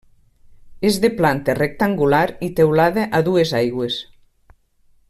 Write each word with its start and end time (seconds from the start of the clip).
És 0.91 0.97
de 1.03 1.11
planta 1.19 1.55
rectangular 1.59 2.23
i 2.49 2.51
teulada 2.61 3.07
a 3.19 3.23
dues 3.31 3.55
aigües. 3.65 4.01